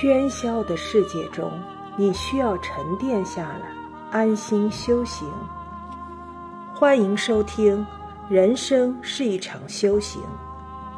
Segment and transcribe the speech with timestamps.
[0.00, 1.52] 喧嚣的世界中，
[1.94, 3.70] 你需要沉淀下来，
[4.10, 5.30] 安心修行。
[6.74, 7.86] 欢迎收听
[8.32, 10.22] 《人生是一场修行》，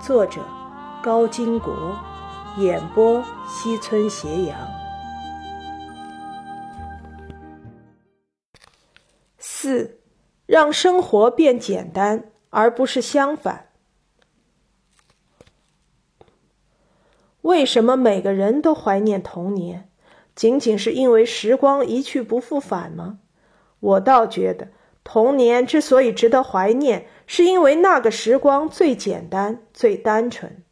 [0.01, 0.41] 作者
[1.03, 1.99] 高金国，
[2.59, 4.57] 演播西村斜阳。
[9.37, 9.98] 四，
[10.46, 13.71] 让生活变简单，而不是相反。
[17.43, 19.88] 为什么每个人都怀念童年？
[20.34, 23.19] 仅仅是因为时光一去不复返吗？
[23.80, 24.69] 我倒觉得，
[25.05, 30.62] 童年之所以值得怀念，是因为那个时光最简单、最单纯。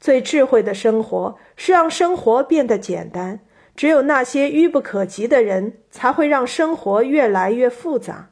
[0.00, 3.40] 最智慧的生活是让生活变得简单。
[3.74, 8.30] 只有那些愚不可及的人，才会让生活越来越复杂。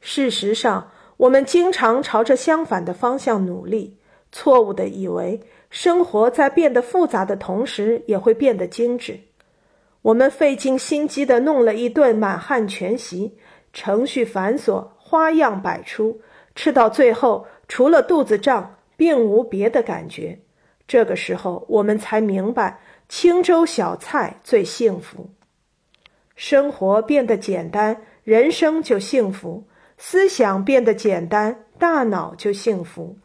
[0.00, 3.97] 事实上，我们经常朝着相反的方向努力。
[4.30, 9.20] 错误的以为生活在变得复杂的同时也会变得精致。
[10.02, 13.36] 我们费尽心机的弄了一顿满汉全席，
[13.72, 16.20] 程序繁琐，花样百出，
[16.54, 20.38] 吃到最后除了肚子胀，并无别的感觉。
[20.86, 25.28] 这个时候，我们才明白清粥小菜最幸福。
[26.34, 29.64] 生活变得简单，人生就幸福；
[29.98, 33.16] 思想变得简单，大脑就幸福。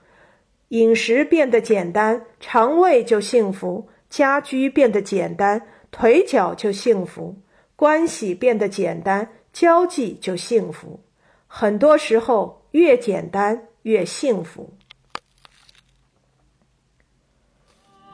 [0.73, 7.35] 饮食变得简单，肠胃就幸福；家居变得简单，腿脚就幸福；
[7.75, 10.99] 关系变得简单，交际就幸福。
[11.45, 14.67] 很多时候，越简单越幸福。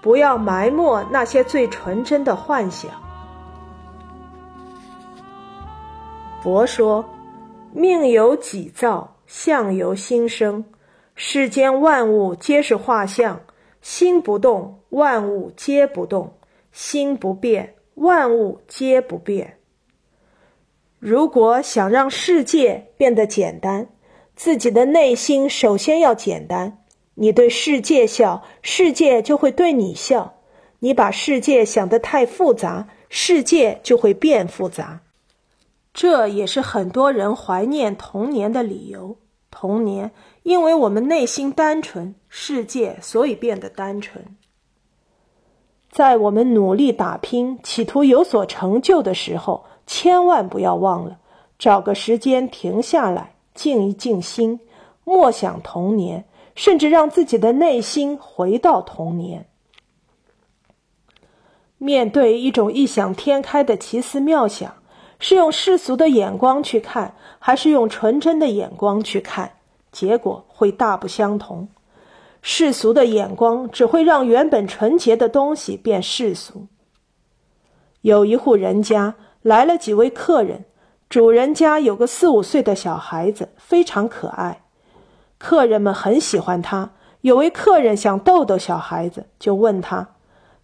[0.02, 2.92] 不要埋没那些最纯真的幻想。
[6.44, 7.06] 佛说
[7.72, 10.62] ：“命由己造，相由心生。”
[11.22, 13.42] 世间万物皆是画像，
[13.82, 16.30] 心不动，万物皆不动；
[16.72, 19.58] 心不变，万物皆不变。
[20.98, 23.90] 如果想让世界变得简单，
[24.38, 26.86] 自己的内心首先要简单。
[27.16, 30.36] 你对世界笑，世界就会对你笑；
[30.80, 35.02] 你把世界想得太复杂，世界就会变复杂。
[35.94, 39.18] 这也是很多人怀念童年的理由。
[39.52, 40.12] 童年，
[40.44, 44.24] 因为我们内心单纯，世界所以变得单纯。
[45.92, 51.18] 在我们努力打拼、企图有所成就的时候，千万不要忘了
[51.58, 54.60] 找个时间停下来，静一静心，
[55.04, 59.48] 默想童年，甚至让自己的内心回到童年。
[61.78, 64.74] 面对一种异想天开的奇思妙想。
[65.22, 69.52] 是用世俗的眼光去看，还是用纯真的眼光去看，
[69.92, 71.68] 结果会大不相同。
[72.42, 76.68] 世俗的眼光只会让原本纯洁的东西变世俗。
[78.02, 80.66] 有一户人家来了几位客人，
[81.10, 84.62] 主人家有个四五岁的小孩子，非常可爱，
[85.38, 86.92] 客人们很喜欢他。
[87.22, 90.08] 有位客人想逗逗小孩子，就问他：“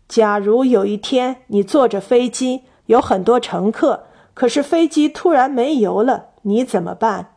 [0.07, 7.34] 假如有一天你坐着飞机，有很多乘客。”可是飞机突然没油了，你怎么办？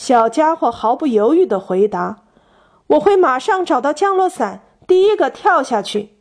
[0.00, 2.22] 小家伙毫不犹豫的回答
[2.96, 6.16] ：“我会马上找到降落伞，第一个跳下去。”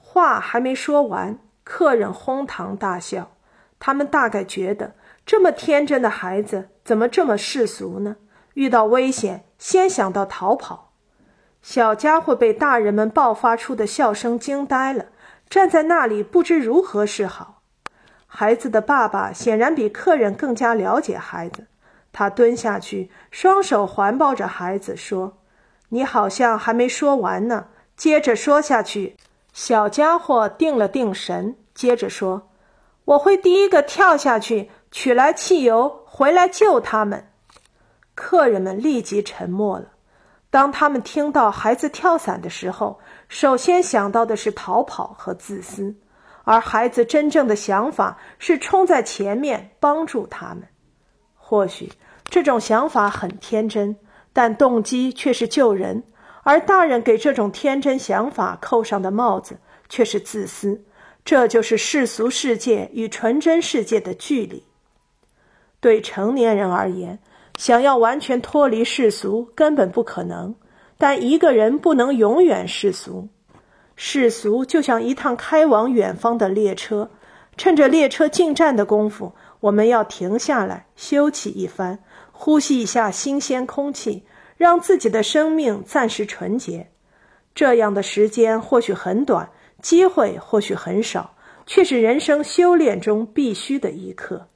[0.00, 3.32] 话还没说完，客人哄堂大笑。
[3.78, 4.94] 他们大概觉得
[5.26, 8.16] 这么天真的孩子怎么这么世俗呢？
[8.54, 10.94] 遇到危险先想到逃跑。
[11.60, 15.08] 小家伙被大人们爆发出的笑声惊呆了，
[15.50, 17.60] 站在那里不知如何是好。
[18.26, 21.66] 孩子的爸爸显然比客人更加了解孩子，
[22.12, 25.38] 他蹲下去，双手环抱着孩子，说
[25.90, 27.66] ：“你好像还没说完呢，
[27.96, 29.16] 接着说下去。”
[29.52, 32.50] 小家伙定了定神，接着说
[33.04, 37.28] ：“我会第一个跳下去，取来汽油，回来救他们。”
[38.14, 39.86] 客人们立即沉默了。
[40.50, 45.94] 当他们听到孩子跳伞的时候，首先想到的是逃跑和自私。
[46.44, 50.62] 而孩子真正的想法是冲在前面帮助他们。
[51.50, 51.90] 或许
[52.26, 53.96] 这种想法很天真，
[54.32, 56.04] 但动机却是救人。
[56.44, 59.58] 而大人给这种天真想法扣上的帽子
[59.88, 60.80] 却是自私。
[61.24, 64.62] 这就是世俗世界与纯真世界的距离。
[65.80, 67.18] 对成年人而言，
[67.56, 70.54] 想要完全脱离世俗根本不可能。
[70.98, 73.28] 但一个人不能永远世俗。
[73.96, 77.10] 世俗就像一趟开往远方的列车，
[77.56, 81.98] 趁着列车进站的功夫，我们要停下来休息一番，
[82.32, 84.24] 呼吸一下新鲜空气，
[84.56, 86.90] 让自己的生命暂时纯洁。
[87.54, 89.50] 这样的时间或许很短，
[89.82, 91.36] 机会或许很少，
[91.66, 94.46] 却是人生修炼中必须的一刻。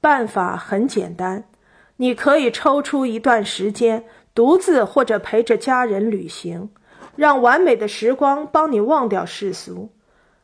[0.00, 1.44] 办法很简单，
[1.96, 6.70] 你可以抽出一段时间，独自或者陪着家人旅行，
[7.16, 9.90] 让完美的时光帮你忘掉世俗。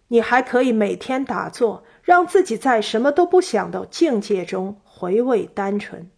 [0.08, 6.10] 你还可以每天打坐，让自己在什么都不想的境界中回味单纯。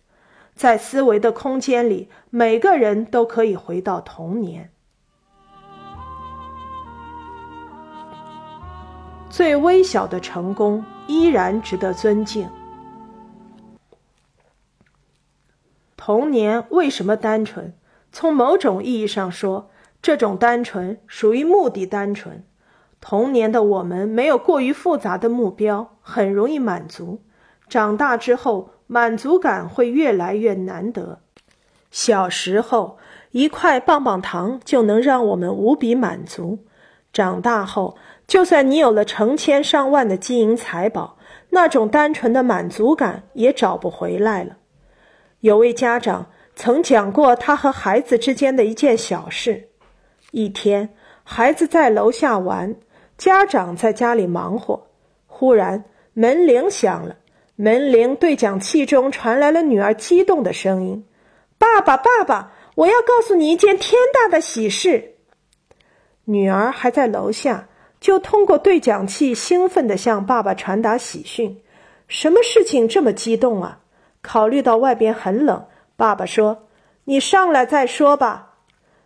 [0.55, 4.70] 在思维的空间里，每个人都可以回到童年。
[9.31, 12.46] 最微小的成功依然值得尊敬。
[15.96, 17.73] 童年为什么单纯？
[18.12, 19.70] 从某种意义上说，
[20.02, 22.44] 这种单纯属于目的单纯。
[23.04, 27.20] 童年的我们没有过于复杂的目标，很容易满足。
[27.69, 31.19] 长大之后，满足感会越来越难得。
[31.90, 32.96] 小时候，
[33.32, 36.60] 一块棒棒糖就能让我们无比满足。
[37.12, 37.96] 长大后，
[38.26, 41.19] 就算你有了成千上万的金银财宝，
[41.50, 44.56] 那种单纯的满足感也找不回来了。
[45.40, 49.69] 有位家长曾讲过他和孩子之间的一件小事：
[50.31, 50.90] 一天，
[51.25, 52.76] 孩子在楼下玩。
[53.22, 54.88] 家长在家里忙活，
[55.28, 57.14] 忽然门铃响了。
[57.54, 61.06] 门铃对讲器中传来了女儿激动的声音
[61.56, 65.14] ：“爸爸，爸爸，我要告诉你一件天大的喜事！”
[66.26, 67.69] 女儿还在楼下，
[68.00, 71.62] 就通过对讲器兴奋地向爸爸传达喜讯
[72.08, 73.78] ：“什么事情这么激动啊？”
[74.20, 75.64] 考虑到外边很冷，
[75.96, 76.66] 爸爸说
[77.06, 78.54] ：“你上来再说吧。”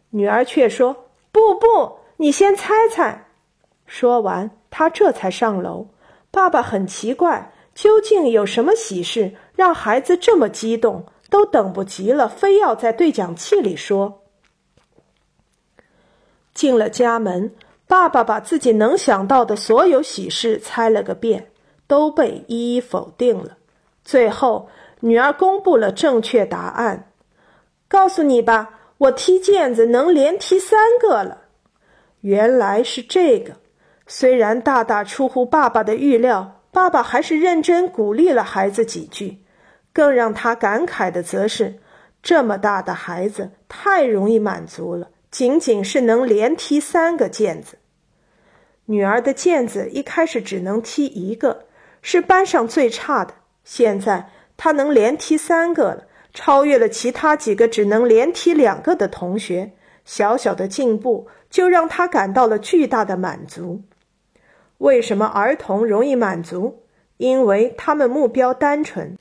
[0.09, 3.25] 女儿却说：“不不，你先猜猜。”
[3.87, 5.89] 说完，他这才上楼。
[6.31, 14.23] 爸爸很奇怪，究竟有什么喜事让孩子这么激动，都等不及了，非要在对讲器里说。
[16.53, 17.55] 进了家门，
[17.87, 21.51] 爸爸把自己能想到的所有喜事猜了个遍，
[21.87, 23.57] 都被一一否定了。
[24.05, 24.69] 最后，
[25.01, 27.11] 女儿公布了正确答案
[27.89, 31.43] ：“告诉你吧，我踢毽子能连踢三个了。”
[32.23, 33.55] 原来是这个。
[34.07, 39.43] 虽然大大出乎爸爸的预料，爸爸还是认真鼓励了孩子几句。
[39.93, 41.79] 更让他感慨的，则是
[42.23, 47.79] 这么大的孩子太容易满足了，仅仅是能连踢三个毽子。
[48.85, 51.65] 女儿的毽子一开始只能踢一个，
[52.03, 53.33] 是班上最差的。
[53.65, 56.05] 现在她能连踢三个了，
[56.35, 59.73] 超越了其他几个只能连踢两个的同学。
[60.05, 63.83] 小小的进步就让他感到了巨大的满足。
[64.79, 66.83] 为什么儿童容易满足？
[67.17, 69.17] 因为他们目标单纯，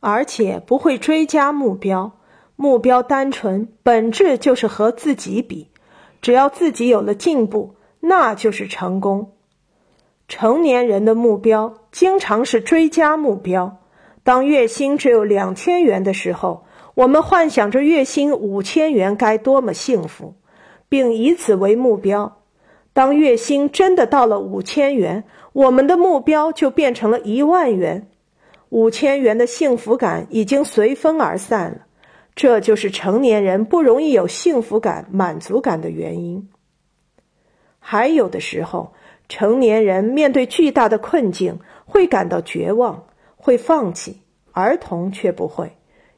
[0.00, 2.12] 而且不会追加目标。
[2.54, 5.68] 目标单纯，本质就是和自己比。
[6.20, 9.32] 只要自己有了进步，那就是成功。
[10.26, 13.78] 成年人的目标经常是追加目标。
[14.22, 16.64] 当月薪只有两千元的时候，
[16.94, 20.34] 我们幻想着月薪五千元该多么幸福，
[20.88, 22.37] 并以此为目标。
[22.98, 25.22] 当月薪真的到了五千元，
[25.52, 28.08] 我们的目标就变成了一万元，
[28.70, 31.86] 五千元的幸福感已经随风而散了。
[32.34, 36.48] 这就是成年人不容易有幸福感、满足感的原因。
[37.78, 38.92] 还有的时候，
[39.28, 43.04] 成年人面对巨大的困境会感到绝望，
[43.36, 44.14] 会放弃；
[44.50, 45.70] 儿童却不会，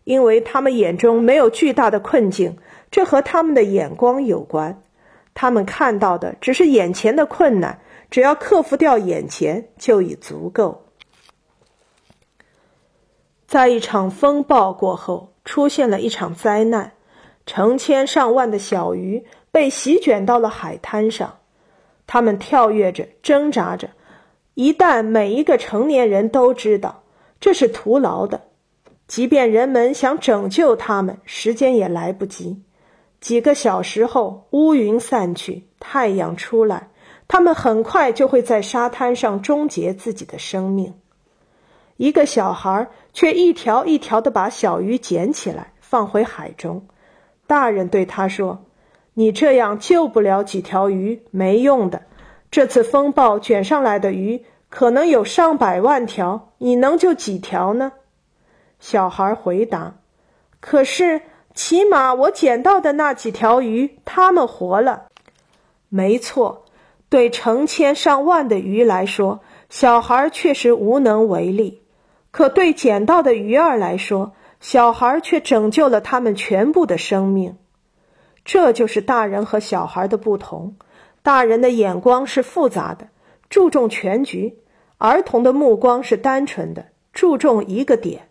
[0.04, 2.56] 因为他们眼中没有巨大的困境，
[2.90, 4.80] 这和他们的眼光有关。
[5.40, 7.80] 他们看到的只是眼前的困难，
[8.10, 10.84] 只要克服掉眼前就已足够。
[13.46, 16.92] 在一场风暴过后，出现了一场灾难，
[17.46, 21.38] 成千上万的小鱼被席卷到了海滩上，
[22.06, 23.88] 它们跳跃着，挣扎着。
[24.52, 27.02] 一旦每一个成年人都知道
[27.40, 28.42] 这是徒劳的，
[29.06, 32.62] 即便人们想拯救它们，时间也来不及。
[33.20, 36.88] 几个小时后，乌云散去，太阳出来，
[37.28, 40.94] 他们很快就会在沙滩上终结自己的生命。
[41.98, 46.86] 一个小孩却一条一条的把小鱼捡起来放回海中。
[47.46, 48.64] 大人对他说
[49.12, 52.00] ：“你这样救不了几条鱼，没用的。
[52.50, 57.92] 这次风暴卷上来的鱼可能有上百万条，你能救几条呢？”
[58.80, 59.96] 小孩回答
[60.58, 61.20] ：“可是。”
[61.54, 65.08] 起码我捡到的那几条鱼，它们活了。
[65.88, 66.64] 没错，
[67.08, 71.82] 对成千上万的鱼来说，小孩确实无能为力；
[72.30, 77.56] 可对捡到的鱼儿来说，小孩却拯救了他们全部的生命。
[78.44, 80.76] 这就是大人和小孩的不同。
[81.22, 83.08] 大人的眼光是复杂的，
[83.50, 84.54] 注重全局；
[84.96, 88.29] 儿童的目光是单纯的，注重一个点。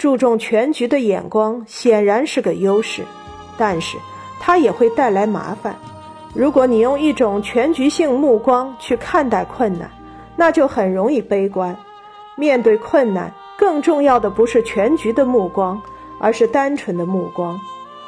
[0.00, 3.02] 注重全局的眼光显然是个优势，
[3.58, 3.98] 但是
[4.40, 5.76] 它也会带来麻烦。
[6.32, 9.90] 如果你用一种全局性目光去看待困难，
[10.36, 11.76] 那就很容易悲观。
[12.34, 15.78] 面对困难，更重要的不是全局的目光，
[16.18, 17.60] 而是单纯的目光。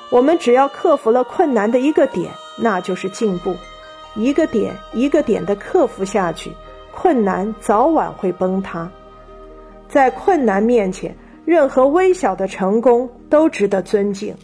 [0.09, 3.55] 我们只要克服了困难的一个点，那就是进步。
[4.15, 6.53] 一个点一个点的克服下去，
[6.91, 8.91] 困难早晚会崩塌。
[9.91, 11.15] 在困难面前，
[11.53, 14.35] 任何微小的成功都值得尊敬。